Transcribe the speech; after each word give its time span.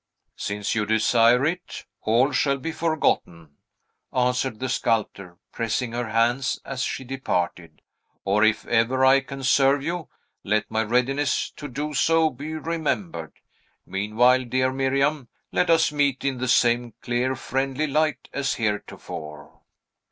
"Since 0.35 0.73
you 0.73 0.87
desire 0.87 1.45
it, 1.45 1.85
all 2.01 2.31
shall 2.31 2.57
be 2.57 2.71
forgotten," 2.71 3.57
answered 4.11 4.57
the 4.59 4.67
sculptor, 4.67 5.37
pressing 5.51 5.91
her 5.91 6.09
hand 6.09 6.55
as 6.65 6.81
she 6.81 7.03
departed; 7.03 7.83
"or, 8.25 8.43
if 8.43 8.65
ever 8.65 9.05
I 9.05 9.19
can 9.19 9.43
serve 9.43 9.83
you, 9.83 10.09
let 10.43 10.71
my 10.71 10.81
readiness 10.81 11.51
to 11.51 11.67
do 11.67 11.93
so 11.93 12.31
be 12.31 12.55
remembered. 12.55 13.33
Meanwhile, 13.85 14.45
dear 14.45 14.71
Miriam, 14.73 15.27
let 15.51 15.69
us 15.69 15.91
meet 15.91 16.25
in 16.25 16.39
the 16.39 16.47
same 16.47 16.95
clear, 17.03 17.35
friendly 17.35 17.85
light 17.85 18.27
as 18.33 18.55
heretofore." 18.55 19.61